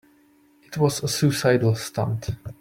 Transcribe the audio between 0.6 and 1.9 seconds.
It was a suicidal